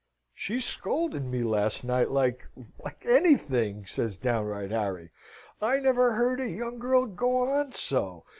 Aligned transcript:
"She 0.33 0.59
scolded 0.61 1.25
me 1.25 1.43
last 1.43 1.83
night 1.83 2.09
like 2.09 2.47
like 2.83 3.05
anything," 3.05 3.85
says 3.85 4.17
downright 4.17 4.71
Harry. 4.71 5.11
"I 5.61 5.77
never 5.77 6.13
heard 6.13 6.39
a 6.41 6.49
young 6.49 6.79
girl 6.79 7.05
go 7.05 7.59
on 7.59 7.73
so. 7.73 8.25